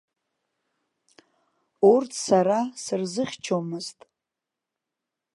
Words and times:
Урҭ 1.93 2.11
сара 2.25 2.59
сырзыхьчомызт. 2.83 3.99